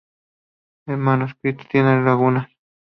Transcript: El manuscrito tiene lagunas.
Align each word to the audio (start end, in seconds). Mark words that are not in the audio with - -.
El 0.87 0.97
manuscrito 0.97 1.63
tiene 1.69 2.01
lagunas. 2.03 2.49